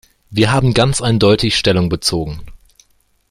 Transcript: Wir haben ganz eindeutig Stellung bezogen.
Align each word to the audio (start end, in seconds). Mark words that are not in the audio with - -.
Wir 0.31 0.51
haben 0.51 0.73
ganz 0.73 0.99
eindeutig 0.99 1.55
Stellung 1.55 1.87
bezogen. 1.87 2.41